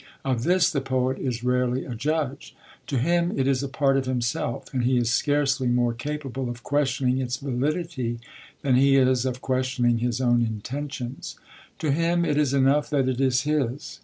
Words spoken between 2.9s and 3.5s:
him it